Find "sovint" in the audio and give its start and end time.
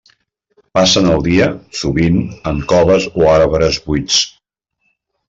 1.81-2.17